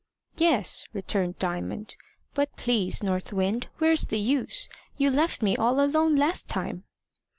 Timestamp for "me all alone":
5.43-6.15